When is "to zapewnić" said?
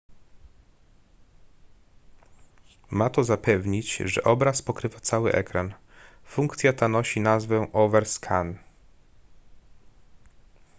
3.09-3.97